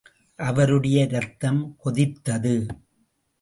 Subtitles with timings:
[0.35, 2.67] அவருடைய இரத்தம் கொதித்தது.